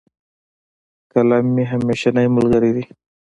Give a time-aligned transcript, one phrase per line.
[1.11, 2.83] قلم مي همېشنی ملګری دی.